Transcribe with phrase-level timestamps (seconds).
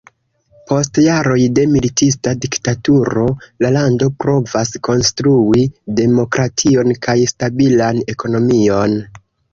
[0.69, 3.25] Post jaroj de militista diktaturo
[3.65, 5.67] la lando provas konstrui
[6.01, 8.99] demokration kaj stabilan ekonomion.